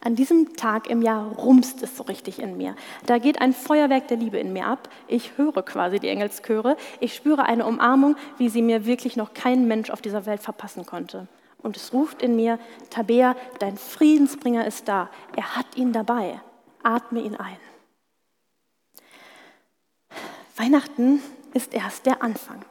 An 0.00 0.16
diesem 0.16 0.54
Tag 0.56 0.88
im 0.88 1.02
Jahr 1.02 1.32
rumst 1.32 1.82
es 1.82 1.96
so 1.96 2.02
richtig 2.04 2.38
in 2.38 2.56
mir. 2.56 2.76
Da 3.06 3.18
geht 3.18 3.40
ein 3.40 3.52
Feuerwerk 3.52 4.08
der 4.08 4.18
Liebe 4.18 4.38
in 4.38 4.52
mir 4.52 4.66
ab. 4.66 4.88
Ich 5.08 5.38
höre 5.38 5.62
quasi 5.62 5.98
die 5.98 6.08
Engelschöre. 6.08 6.76
Ich 7.00 7.14
spüre 7.14 7.44
eine 7.44 7.66
Umarmung, 7.66 8.16
wie 8.36 8.48
sie 8.48 8.62
mir 8.62 8.86
wirklich 8.86 9.16
noch 9.16 9.34
kein 9.34 9.66
Mensch 9.66 9.90
auf 9.90 10.02
dieser 10.02 10.26
Welt 10.26 10.42
verpassen 10.42 10.84
konnte. 10.84 11.26
Und 11.62 11.78
es 11.78 11.94
ruft 11.94 12.22
in 12.22 12.36
mir, 12.36 12.58
Tabea, 12.90 13.34
dein 13.58 13.78
Friedensbringer 13.78 14.66
ist 14.66 14.88
da. 14.88 15.08
Er 15.34 15.56
hat 15.56 15.76
ihn 15.76 15.92
dabei. 15.92 16.40
Atme 16.82 17.20
ihn 17.20 17.36
ein. 17.36 17.56
Weihnachten 20.56 21.22
ist 21.54 21.72
erst 21.72 22.04
der 22.04 22.22
Anfang. 22.22 22.64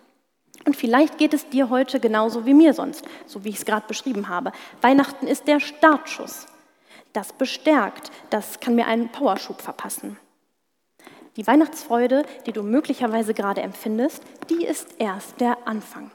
Und 0.66 0.76
vielleicht 0.78 1.18
geht 1.18 1.34
es 1.34 1.50
dir 1.50 1.70
heute 1.70 2.00
genauso 2.00 2.46
wie 2.46 2.54
mir 2.54 2.74
sonst, 2.74 3.04
so 3.26 3.44
wie 3.44 3.50
ich 3.50 3.58
es 3.58 3.66
gerade 3.66 3.88
beschrieben 3.88 4.30
habe. 4.30 4.52
Weihnachten 4.82 5.28
ist 5.28 5.48
der 5.48 5.60
Startschuss 5.60 6.46
das 7.14 7.34
bestärkt, 7.34 8.12
das 8.30 8.60
kann 8.60 8.76
mir 8.76 8.88
einen 8.88 9.10
Powerschub 9.10 9.62
verpassen. 9.62 10.18
Die 11.36 11.48
Weihnachtsfreude, 11.48 12.26
die 12.46 12.52
du 12.52 12.62
möglicherweise 12.62 13.34
gerade 13.34 13.62
empfindest, 13.62 14.24
die 14.50 14.66
ist 14.66 14.96
erst 15.00 15.42
der 15.42 15.68
Anfang. 15.68 16.12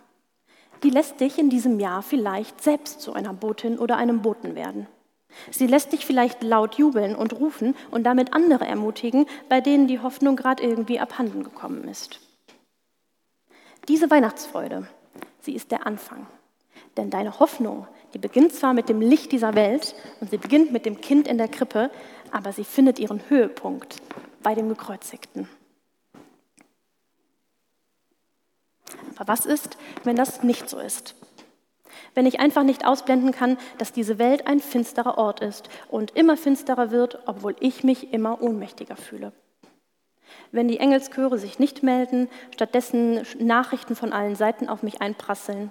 Die 0.85 0.90
lässt 0.90 1.21
dich 1.21 1.38
in 1.38 1.50
diesem 1.50 1.81
Jahr 1.81 2.02
vielleicht 2.02 2.62
selbst 2.62 3.00
zu 3.00 3.12
einer 3.12 3.33
Botin 3.33 3.78
oder 3.78 3.97
einem 3.97 4.23
Boten 4.23 4.55
werden. 4.55 4.87
Sie 5.50 5.67
lässt 5.67 5.93
dich 5.93 6.07
vielleicht 6.07 6.43
laut 6.43 6.76
jubeln 6.76 7.14
und 7.14 7.33
rufen 7.35 7.75
und 7.90 8.05
damit 8.05 8.33
andere 8.33 8.67
ermutigen, 8.67 9.26
bei 9.49 9.61
denen 9.61 9.88
die 9.88 10.00
Hoffnung 10.00 10.37
gerade 10.37 10.62
irgendwie 10.62 11.00
abhanden 11.00 11.43
gekommen 11.43 11.87
ist. 11.88 12.21
Diese 13.88 14.11
Weihnachtsfreude, 14.11 14.88
sie 15.40 15.55
ist 15.55 15.71
der 15.71 15.87
Anfang. 15.87 16.26
Denn 16.99 17.11
deine 17.11 17.38
Hoffnung, 17.38 17.87
die 18.12 18.19
beginnt 18.19 18.52
zwar 18.52 18.75
mit 18.75 18.88
dem 18.88 19.00
Licht 19.00 19.31
dieser 19.31 19.55
Welt 19.55 19.95
und 20.21 20.31
sie 20.31 20.37
beginnt 20.37 20.73
mit 20.73 20.85
dem 20.85 21.00
Kind 21.00 21.28
in 21.28 21.38
der 21.38 21.47
Krippe, 21.47 21.93
aber 22.33 22.52
sie 22.52 22.64
findet 22.64 22.99
ihren 22.99 23.23
Höhepunkt 23.28 24.02
bei 24.43 24.57
dem 24.57 24.69
Gekreuzigten. 24.69 25.49
Aber 29.14 29.28
was 29.28 29.47
ist, 29.47 29.78
wenn 30.02 30.17
das 30.17 30.43
nicht 30.43 30.69
so 30.69 30.81
ist? 30.81 31.14
Wenn 32.14 32.26
ich 32.26 32.40
einfach 32.40 32.64
nicht 32.64 32.85
ausblenden 32.85 33.31
kann, 33.31 33.59
dass 33.78 33.93
diese 33.93 34.19
Welt 34.19 34.49
ein 34.49 34.59
finsterer 34.59 35.19
Ort 35.19 35.38
ist 35.38 35.69
und 35.88 36.17
immer 36.17 36.37
finsterer 36.37 36.90
wird, 36.90 37.21
obwohl 37.26 37.55
ich 37.61 37.85
mich 37.85 38.12
immer 38.12 38.43
ohnmächtiger 38.43 38.97
fühle. 38.97 39.33
Wenn 40.50 40.67
die 40.67 40.81
Engelschöre 40.81 41.38
sich 41.38 41.61
nicht 41.61 41.85
melden, 41.85 42.28
stattdessen 42.52 43.25
Nachrichten 43.38 43.95
von 43.95 44.12
allen 44.12 44.35
Seiten 44.35 44.69
auf 44.69 44.83
mich 44.83 45.00
einprasseln, 45.00 45.71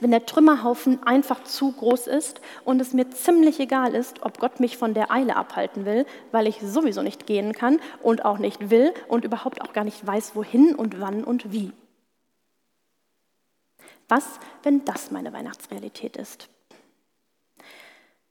wenn 0.00 0.10
der 0.10 0.26
Trümmerhaufen 0.26 1.02
einfach 1.04 1.44
zu 1.44 1.72
groß 1.72 2.06
ist 2.06 2.40
und 2.64 2.80
es 2.80 2.92
mir 2.92 3.10
ziemlich 3.10 3.60
egal 3.60 3.94
ist, 3.94 4.22
ob 4.22 4.38
Gott 4.38 4.60
mich 4.60 4.76
von 4.76 4.94
der 4.94 5.10
Eile 5.10 5.36
abhalten 5.36 5.84
will, 5.84 6.06
weil 6.32 6.46
ich 6.46 6.60
sowieso 6.60 7.02
nicht 7.02 7.26
gehen 7.26 7.52
kann 7.52 7.80
und 8.02 8.24
auch 8.24 8.38
nicht 8.38 8.70
will 8.70 8.92
und 9.08 9.24
überhaupt 9.24 9.62
auch 9.62 9.72
gar 9.72 9.84
nicht 9.84 10.06
weiß, 10.06 10.34
wohin 10.34 10.74
und 10.74 11.00
wann 11.00 11.24
und 11.24 11.52
wie. 11.52 11.72
Was, 14.08 14.38
wenn 14.62 14.84
das 14.84 15.10
meine 15.10 15.32
Weihnachtsrealität 15.32 16.16
ist? 16.16 16.48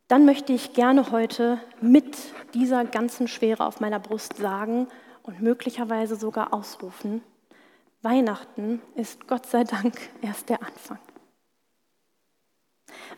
Dann 0.08 0.26
möchte 0.26 0.54
ich 0.54 0.74
gerne 0.74 1.12
heute 1.12 1.60
mit 1.82 2.16
dieser 2.54 2.86
ganzen 2.86 3.28
Schwere 3.28 3.66
auf 3.66 3.80
meiner 3.80 4.00
Brust 4.00 4.38
sagen 4.38 4.88
und 5.24 5.42
möglicherweise 5.42 6.16
sogar 6.16 6.54
ausrufen, 6.54 7.24
Weihnachten 8.04 8.84
ist 8.94 9.28
Gott 9.28 9.48
sei 9.48 9.64
Dank 9.64 9.98
erst 10.22 10.50
der 10.50 10.62
Anfang. 10.62 11.00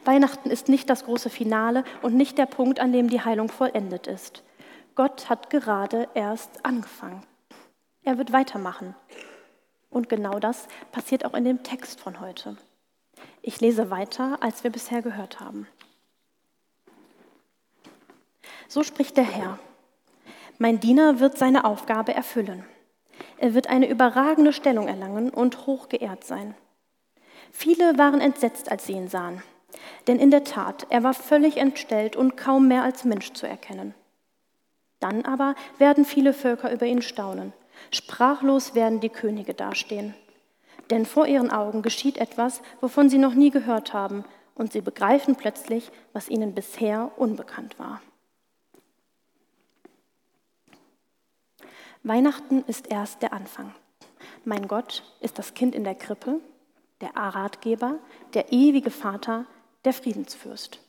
Weihnachten 0.05 0.49
ist 0.49 0.69
nicht 0.69 0.89
das 0.89 1.05
große 1.05 1.29
Finale 1.29 1.83
und 2.01 2.15
nicht 2.15 2.37
der 2.37 2.45
Punkt, 2.45 2.79
an 2.79 2.91
dem 2.91 3.09
die 3.09 3.21
Heilung 3.21 3.49
vollendet 3.49 4.07
ist. 4.07 4.43
Gott 4.95 5.29
hat 5.29 5.49
gerade 5.49 6.07
erst 6.13 6.65
angefangen. 6.65 7.23
Er 8.03 8.17
wird 8.17 8.31
weitermachen. 8.31 8.95
Und 9.89 10.09
genau 10.09 10.39
das 10.39 10.67
passiert 10.91 11.25
auch 11.25 11.33
in 11.33 11.43
dem 11.43 11.63
Text 11.63 11.99
von 11.99 12.19
heute. 12.19 12.57
Ich 13.41 13.61
lese 13.61 13.89
weiter, 13.89 14.37
als 14.41 14.63
wir 14.63 14.71
bisher 14.71 15.01
gehört 15.01 15.39
haben. 15.39 15.67
So 18.67 18.83
spricht 18.83 19.17
der 19.17 19.23
Herr. 19.23 19.59
Mein 20.57 20.79
Diener 20.79 21.19
wird 21.19 21.37
seine 21.37 21.65
Aufgabe 21.65 22.13
erfüllen. 22.13 22.65
Er 23.37 23.53
wird 23.53 23.67
eine 23.67 23.87
überragende 23.87 24.53
Stellung 24.53 24.87
erlangen 24.87 25.29
und 25.29 25.67
hoch 25.67 25.89
geehrt 25.89 26.23
sein. 26.23 26.55
Viele 27.51 27.97
waren 27.97 28.21
entsetzt, 28.21 28.71
als 28.71 28.85
sie 28.85 28.93
ihn 28.93 29.07
sahen. 29.07 29.41
Denn 30.07 30.19
in 30.19 30.31
der 30.31 30.43
Tat, 30.43 30.87
er 30.89 31.03
war 31.03 31.13
völlig 31.13 31.57
entstellt 31.57 32.15
und 32.15 32.37
kaum 32.37 32.67
mehr 32.67 32.83
als 32.83 33.03
Mensch 33.03 33.33
zu 33.33 33.47
erkennen. 33.47 33.93
Dann 34.99 35.25
aber 35.25 35.55
werden 35.77 36.05
viele 36.05 36.33
Völker 36.33 36.71
über 36.71 36.85
ihn 36.85 37.01
staunen. 37.01 37.53
Sprachlos 37.91 38.73
werden 38.73 38.99
die 38.99 39.09
Könige 39.09 39.53
dastehen. 39.53 40.15
Denn 40.89 41.05
vor 41.05 41.27
ihren 41.27 41.51
Augen 41.51 41.81
geschieht 41.81 42.17
etwas, 42.17 42.61
wovon 42.81 43.09
sie 43.09 43.17
noch 43.17 43.33
nie 43.33 43.51
gehört 43.51 43.93
haben, 43.93 44.23
und 44.55 44.71
sie 44.71 44.81
begreifen 44.81 45.35
plötzlich, 45.35 45.91
was 46.13 46.29
ihnen 46.29 46.55
bisher 46.55 47.11
unbekannt 47.17 47.77
war. 47.77 48.01
Weihnachten 52.03 52.63
ist 52.65 52.87
erst 52.87 53.21
der 53.21 53.33
Anfang. 53.33 53.75
Mein 54.45 54.67
Gott 54.67 55.03
ist 55.19 55.37
das 55.37 55.53
Kind 55.53 55.75
in 55.75 55.83
der 55.83 55.93
Krippe, 55.93 56.39
der 57.01 57.15
Ratgeber, 57.15 57.99
der 58.33 58.51
ewige 58.51 58.89
Vater, 58.89 59.45
der 59.87 59.93
Friedensfürst. 59.93 60.81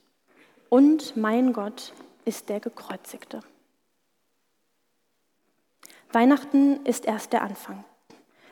Und 0.67 1.15
mein 1.15 1.53
Gott 1.53 1.93
ist 2.25 2.49
der 2.49 2.59
Gekreuzigte. 2.59 3.39
Weihnachten 6.11 6.85
ist 6.85 7.05
erst 7.05 7.31
der 7.31 7.43
Anfang. 7.43 7.85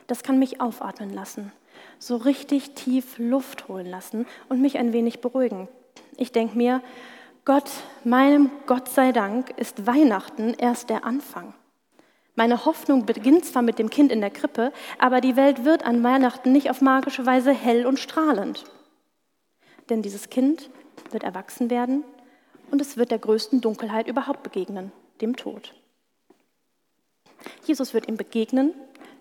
Das 0.06 0.22
kann 0.22 0.38
mich 0.38 0.62
aufatmen 0.62 1.12
lassen, 1.12 1.52
so 1.98 2.16
richtig 2.16 2.70
tief 2.74 3.18
Luft 3.18 3.68
holen 3.68 3.84
lassen 3.84 4.26
und 4.48 4.62
mich 4.62 4.78
ein 4.78 4.94
wenig 4.94 5.20
beruhigen. 5.20 5.68
Ich 6.16 6.32
denke 6.32 6.56
mir, 6.56 6.80
Gott, 7.44 7.70
meinem 8.02 8.50
Gott 8.64 8.88
sei 8.88 9.12
Dank, 9.12 9.50
ist 9.58 9.86
Weihnachten 9.86 10.54
erst 10.54 10.88
der 10.88 11.04
Anfang. 11.04 11.52
Meine 12.36 12.64
Hoffnung 12.64 13.04
beginnt 13.04 13.44
zwar 13.44 13.60
mit 13.60 13.78
dem 13.78 13.90
Kind 13.90 14.10
in 14.10 14.22
der 14.22 14.30
Krippe, 14.30 14.72
aber 14.98 15.20
die 15.20 15.36
Welt 15.36 15.66
wird 15.66 15.84
an 15.84 16.02
Weihnachten 16.02 16.52
nicht 16.52 16.70
auf 16.70 16.80
magische 16.80 17.26
Weise 17.26 17.52
hell 17.52 17.84
und 17.84 17.98
strahlend. 17.98 18.64
Denn 19.88 20.02
dieses 20.02 20.30
Kind 20.30 20.70
wird 21.10 21.22
erwachsen 21.22 21.70
werden 21.70 22.04
und 22.70 22.80
es 22.80 22.96
wird 22.96 23.10
der 23.10 23.18
größten 23.18 23.60
Dunkelheit 23.60 24.06
überhaupt 24.06 24.42
begegnen, 24.42 24.92
dem 25.20 25.36
Tod. 25.36 25.74
Jesus 27.64 27.94
wird 27.94 28.08
ihm 28.08 28.16
begegnen, 28.16 28.74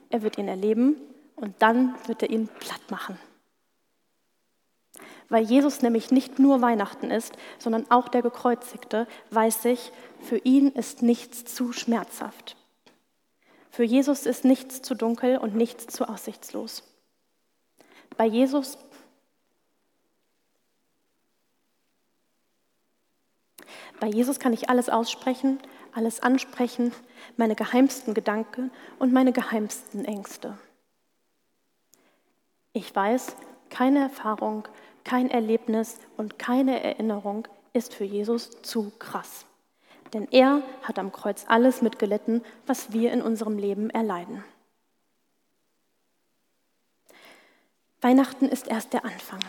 er 0.09 0.21
wird 0.21 0.37
ihn 0.37 0.47
erleben 0.47 0.95
und 1.35 1.55
dann 1.59 1.95
wird 2.07 2.23
er 2.23 2.29
ihn 2.29 2.47
platt 2.59 2.81
machen. 2.89 3.17
Weil 5.29 5.43
Jesus 5.43 5.81
nämlich 5.81 6.11
nicht 6.11 6.39
nur 6.39 6.61
Weihnachten 6.61 7.11
ist, 7.11 7.33
sondern 7.59 7.89
auch 7.91 8.07
der 8.07 8.21
Gekreuzigte, 8.21 9.07
weiß 9.31 9.65
ich, 9.65 9.91
für 10.21 10.37
ihn 10.37 10.69
ist 10.71 11.01
nichts 11.01 11.43
zu 11.43 11.73
schmerzhaft. 11.73 12.55
Für 13.69 13.83
Jesus 13.83 14.25
ist 14.25 14.45
nichts 14.45 14.81
zu 14.81 14.95
dunkel 14.95 15.37
und 15.37 15.55
nichts 15.55 15.87
zu 15.87 16.07
aussichtslos. 16.07 16.83
Bei 18.15 18.25
Jesus 18.25 18.77
Bei 23.99 24.07
Jesus 24.07 24.39
kann 24.39 24.53
ich 24.53 24.69
alles 24.69 24.89
aussprechen, 24.89 25.59
alles 25.93 26.21
ansprechen, 26.21 26.93
meine 27.35 27.55
geheimsten 27.55 28.13
Gedanken 28.13 28.71
und 28.99 29.11
meine 29.11 29.33
geheimsten 29.33 30.05
Ängste. 30.05 30.57
Ich 32.73 32.95
weiß, 32.95 33.35
keine 33.69 33.99
Erfahrung, 33.99 34.67
kein 35.03 35.31
Erlebnis 35.31 35.97
und 36.15 36.37
keine 36.37 36.83
Erinnerung 36.83 37.47
ist 37.73 37.93
für 37.93 38.03
Jesus 38.03 38.61
zu 38.61 38.91
krass. 38.99 39.45
Denn 40.13 40.27
er 40.31 40.61
hat 40.83 40.99
am 40.99 41.11
Kreuz 41.11 41.45
alles 41.47 41.81
mitgelitten, 41.81 42.43
was 42.65 42.93
wir 42.93 43.11
in 43.11 43.21
unserem 43.21 43.57
Leben 43.57 43.89
erleiden. 43.89 44.43
Weihnachten 48.01 48.45
ist 48.45 48.67
erst 48.67 48.93
der 48.93 49.05
Anfang. 49.05 49.39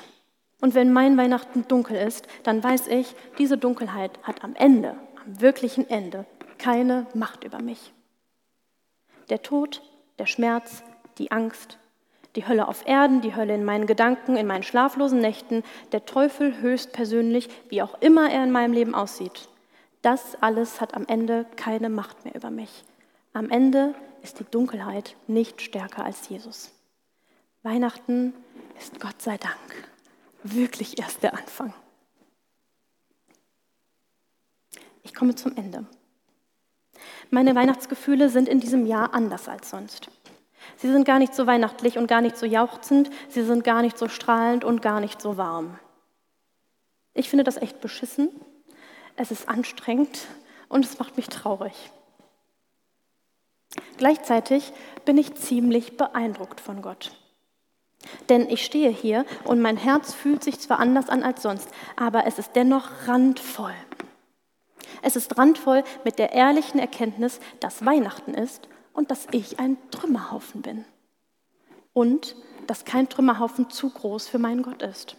Und 0.60 0.74
wenn 0.74 0.92
mein 0.92 1.16
Weihnachten 1.16 1.66
dunkel 1.68 1.96
ist, 1.96 2.26
dann 2.42 2.62
weiß 2.62 2.88
ich, 2.88 3.14
diese 3.38 3.58
Dunkelheit 3.58 4.18
hat 4.22 4.42
am 4.42 4.54
Ende, 4.56 4.96
am 5.24 5.40
wirklichen 5.40 5.88
Ende, 5.88 6.26
keine 6.58 7.06
Macht 7.14 7.44
über 7.44 7.62
mich. 7.62 7.92
Der 9.30 9.42
Tod, 9.42 9.82
der 10.18 10.26
Schmerz, 10.26 10.82
die 11.18 11.30
Angst, 11.30 11.78
die 12.34 12.46
Hölle 12.46 12.66
auf 12.66 12.86
Erden, 12.86 13.20
die 13.20 13.36
Hölle 13.36 13.54
in 13.54 13.64
meinen 13.64 13.86
Gedanken, 13.86 14.36
in 14.36 14.46
meinen 14.46 14.64
schlaflosen 14.64 15.20
Nächten, 15.20 15.62
der 15.92 16.04
Teufel 16.04 16.60
höchstpersönlich, 16.60 17.48
wie 17.68 17.82
auch 17.82 18.00
immer 18.00 18.30
er 18.30 18.42
in 18.42 18.50
meinem 18.50 18.72
Leben 18.72 18.94
aussieht. 18.94 19.48
Das 20.02 20.40
alles 20.40 20.80
hat 20.80 20.94
am 20.94 21.06
Ende 21.06 21.46
keine 21.56 21.88
Macht 21.88 22.24
mehr 22.24 22.34
über 22.34 22.50
mich. 22.50 22.84
Am 23.32 23.50
Ende 23.50 23.94
ist 24.22 24.40
die 24.40 24.44
Dunkelheit 24.44 25.16
nicht 25.28 25.62
stärker 25.62 26.04
als 26.04 26.28
Jesus. 26.28 26.72
Weihnachten 27.62 28.34
ist 28.78 29.00
Gott 29.00 29.20
sei 29.20 29.36
Dank 29.36 29.88
wirklich 30.42 30.98
erst 30.98 31.22
der 31.22 31.34
Anfang. 31.34 31.74
Ich 35.02 35.14
komme 35.14 35.34
zum 35.34 35.56
Ende. 35.56 35.86
Meine 37.30 37.54
Weihnachtsgefühle 37.54 38.28
sind 38.28 38.48
in 38.48 38.60
diesem 38.60 38.86
Jahr 38.86 39.14
anders 39.14 39.48
als 39.48 39.70
sonst. 39.70 40.10
Sie 40.76 40.90
sind 40.90 41.04
gar 41.04 41.18
nicht 41.18 41.34
so 41.34 41.46
weihnachtlich 41.46 41.98
und 41.98 42.06
gar 42.06 42.20
nicht 42.20 42.36
so 42.36 42.46
jauchzend, 42.46 43.10
sie 43.28 43.42
sind 43.42 43.64
gar 43.64 43.82
nicht 43.82 43.98
so 43.98 44.08
strahlend 44.08 44.64
und 44.64 44.82
gar 44.82 45.00
nicht 45.00 45.20
so 45.20 45.36
warm. 45.36 45.78
Ich 47.14 47.28
finde 47.28 47.44
das 47.44 47.56
echt 47.56 47.80
beschissen, 47.80 48.30
es 49.16 49.30
ist 49.30 49.48
anstrengend 49.48 50.26
und 50.68 50.84
es 50.84 50.98
macht 50.98 51.16
mich 51.16 51.28
traurig. 51.28 51.90
Gleichzeitig 53.96 54.72
bin 55.04 55.18
ich 55.18 55.34
ziemlich 55.34 55.96
beeindruckt 55.96 56.60
von 56.60 56.82
Gott. 56.82 57.17
Denn 58.28 58.48
ich 58.48 58.64
stehe 58.64 58.90
hier 58.90 59.24
und 59.44 59.60
mein 59.60 59.76
Herz 59.76 60.14
fühlt 60.14 60.44
sich 60.44 60.60
zwar 60.60 60.78
anders 60.78 61.08
an 61.08 61.22
als 61.22 61.42
sonst, 61.42 61.68
aber 61.96 62.26
es 62.26 62.38
ist 62.38 62.52
dennoch 62.54 62.90
randvoll. 63.06 63.74
Es 65.02 65.16
ist 65.16 65.38
randvoll 65.38 65.84
mit 66.04 66.18
der 66.18 66.32
ehrlichen 66.32 66.78
Erkenntnis, 66.78 67.40
dass 67.60 67.84
Weihnachten 67.84 68.34
ist 68.34 68.68
und 68.92 69.10
dass 69.10 69.26
ich 69.30 69.58
ein 69.58 69.76
Trümmerhaufen 69.90 70.62
bin. 70.62 70.84
Und 71.92 72.36
dass 72.66 72.84
kein 72.84 73.08
Trümmerhaufen 73.08 73.70
zu 73.70 73.90
groß 73.90 74.28
für 74.28 74.38
meinen 74.38 74.62
Gott 74.62 74.82
ist. 74.82 75.16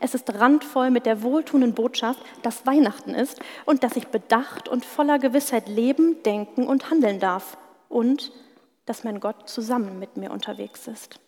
Es 0.00 0.14
ist 0.14 0.32
randvoll 0.34 0.90
mit 0.90 1.06
der 1.06 1.22
wohltuenden 1.22 1.74
Botschaft, 1.74 2.20
dass 2.42 2.66
Weihnachten 2.66 3.14
ist 3.14 3.40
und 3.66 3.82
dass 3.82 3.96
ich 3.96 4.08
bedacht 4.08 4.68
und 4.68 4.84
voller 4.84 5.18
Gewissheit 5.18 5.68
leben, 5.68 6.22
denken 6.22 6.66
und 6.66 6.90
handeln 6.90 7.20
darf 7.20 7.58
und 7.88 8.32
dass 8.86 9.04
mein 9.04 9.20
Gott 9.20 9.48
zusammen 9.48 9.98
mit 9.98 10.16
mir 10.16 10.30
unterwegs 10.30 10.86
ist. 10.86 11.20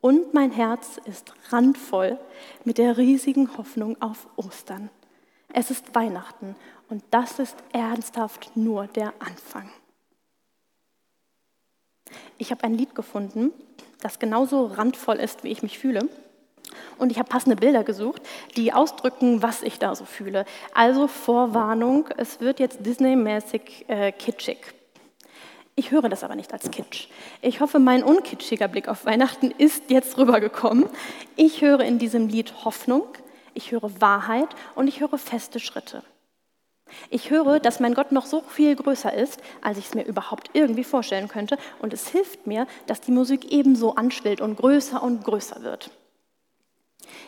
Und 0.00 0.34
mein 0.34 0.52
Herz 0.52 1.00
ist 1.04 1.32
randvoll 1.48 2.18
mit 2.64 2.78
der 2.78 2.96
riesigen 2.96 3.56
Hoffnung 3.56 4.00
auf 4.00 4.28
Ostern. 4.36 4.90
Es 5.52 5.70
ist 5.70 5.94
Weihnachten 5.94 6.54
und 6.88 7.02
das 7.10 7.38
ist 7.38 7.56
ernsthaft 7.72 8.56
nur 8.56 8.86
der 8.86 9.14
Anfang. 9.18 9.70
Ich 12.38 12.50
habe 12.50 12.64
ein 12.64 12.74
Lied 12.74 12.94
gefunden, 12.94 13.50
das 14.00 14.18
genauso 14.18 14.66
randvoll 14.66 15.16
ist, 15.16 15.42
wie 15.42 15.50
ich 15.50 15.62
mich 15.62 15.78
fühle. 15.78 16.08
Und 16.98 17.10
ich 17.10 17.18
habe 17.18 17.28
passende 17.28 17.56
Bilder 17.56 17.84
gesucht, 17.84 18.22
die 18.56 18.72
ausdrücken, 18.72 19.42
was 19.42 19.62
ich 19.62 19.78
da 19.78 19.94
so 19.94 20.04
fühle. 20.04 20.44
Also 20.74 21.08
Vorwarnung, 21.08 22.08
es 22.16 22.40
wird 22.40 22.60
jetzt 22.60 22.84
Disney-mäßig 22.84 23.86
äh, 23.88 24.12
kitschig. 24.12 24.58
Ich 25.78 25.90
höre 25.90 26.08
das 26.08 26.24
aber 26.24 26.36
nicht 26.36 26.54
als 26.54 26.70
Kitsch. 26.70 27.08
Ich 27.42 27.60
hoffe, 27.60 27.78
mein 27.78 28.02
unkitschiger 28.02 28.66
Blick 28.66 28.88
auf 28.88 29.04
Weihnachten 29.04 29.50
ist 29.50 29.90
jetzt 29.90 30.16
rübergekommen. 30.16 30.86
Ich 31.36 31.60
höre 31.60 31.80
in 31.80 31.98
diesem 31.98 32.28
Lied 32.28 32.64
Hoffnung, 32.64 33.04
ich 33.52 33.72
höre 33.72 34.00
Wahrheit 34.00 34.48
und 34.74 34.88
ich 34.88 35.00
höre 35.00 35.18
feste 35.18 35.60
Schritte. 35.60 36.02
Ich 37.10 37.30
höre, 37.30 37.60
dass 37.60 37.78
mein 37.78 37.92
Gott 37.92 38.10
noch 38.10 38.24
so 38.24 38.40
viel 38.40 38.74
größer 38.74 39.12
ist, 39.12 39.42
als 39.60 39.76
ich 39.76 39.86
es 39.86 39.94
mir 39.94 40.04
überhaupt 40.04 40.50
irgendwie 40.54 40.84
vorstellen 40.84 41.28
könnte. 41.28 41.58
Und 41.80 41.92
es 41.92 42.08
hilft 42.08 42.46
mir, 42.46 42.66
dass 42.86 43.02
die 43.02 43.12
Musik 43.12 43.52
ebenso 43.52 43.96
anschwillt 43.96 44.40
und 44.40 44.56
größer 44.56 45.02
und 45.02 45.24
größer 45.24 45.62
wird. 45.62 45.90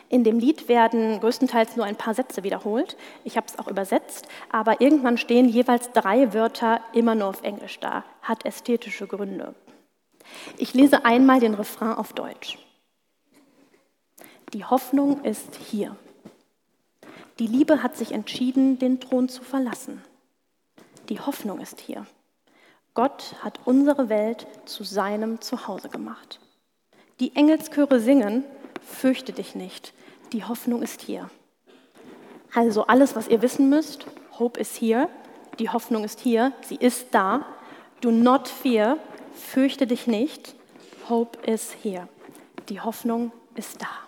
In 0.09 0.25
dem 0.25 0.39
Lied 0.39 0.69
werden 0.69 1.21
größtenteils 1.21 1.77
nur 1.77 1.85
ein 1.85 1.97
paar 1.97 2.15
Sätze 2.15 2.43
wiederholt. 2.43 2.97
Ich 3.25 3.37
habe 3.37 3.47
es 3.47 3.59
auch 3.59 3.69
übersetzt, 3.69 4.27
aber 4.51 4.81
irgendwann 4.81 5.19
stehen 5.19 5.49
jeweils 5.49 5.93
drei 5.93 6.33
Wörter 6.33 6.81
immer 6.93 7.15
nur 7.15 7.29
auf 7.29 7.43
Englisch 7.43 7.79
da. 7.81 8.05
Hat 8.23 8.45
ästhetische 8.45 9.07
Gründe. 9.07 9.55
Ich 10.57 10.75
lese 10.75 11.05
einmal 11.05 11.41
den 11.41 11.55
Refrain 11.55 11.93
auf 11.93 12.13
Deutsch. 12.13 12.59
Die 14.53 14.65
Hoffnung 14.65 15.25
ist 15.25 15.57
hier. 15.57 15.97
Die 17.39 17.47
Liebe 17.47 17.83
hat 17.83 17.97
sich 17.97 18.13
entschieden, 18.13 18.79
den 18.79 19.01
Thron 19.01 19.29
zu 19.29 19.43
verlassen. 19.43 20.03
Die 21.09 21.21
Hoffnung 21.21 21.61
ist 21.61 21.81
hier. 21.81 22.07
Gott 22.95 23.37
hat 23.43 23.61
unsere 23.65 24.09
Welt 24.09 24.47
zu 24.65 24.85
seinem 24.85 25.41
Zuhause 25.41 25.89
gemacht. 25.89 26.41
Die 27.21 27.37
Engelschöre 27.37 28.01
singen, 28.01 28.45
fürchte 28.89 29.33
dich 29.33 29.55
nicht, 29.55 29.93
die 30.33 30.45
Hoffnung 30.45 30.83
ist 30.83 31.03
hier. 31.03 31.31
Also 32.55 32.87
alles, 32.87 33.15
was 33.15 33.29
ihr 33.29 33.43
wissen 33.43 33.69
müsst, 33.69 34.07
Hope 34.39 34.59
is 34.59 34.81
here, 34.81 35.09
die 35.59 35.69
Hoffnung 35.69 36.05
ist 36.05 36.21
hier, 36.21 36.53
sie 36.63 36.77
ist 36.77 37.09
da. 37.13 37.45
Do 38.01 38.11
not 38.11 38.49
fear, 38.49 38.99
fürchte 39.35 39.87
dich 39.87 40.07
nicht, 40.07 40.55
Hope 41.09 41.39
is 41.51 41.75
here, 41.83 42.09
die 42.69 42.81
Hoffnung 42.81 43.33
ist 43.55 43.83
da. 43.83 44.08